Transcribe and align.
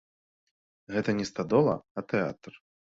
Гэта 0.95 1.17
не 1.21 1.25
стадола, 1.31 1.75
а 1.97 2.11
тэатр. 2.13 2.63